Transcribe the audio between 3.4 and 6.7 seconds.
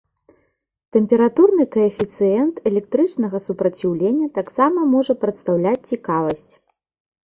супраціўлення таксама можа прадстаўляць цікавасць.